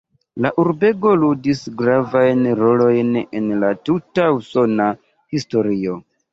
La 0.43 0.51
urbego 0.61 1.11
ludis 1.23 1.61
gravajn 1.81 2.41
rolojn 2.63 3.13
en 3.21 3.55
la 3.67 3.71
tuta 3.91 4.29
usona 4.41 4.93
historio. 5.37 6.05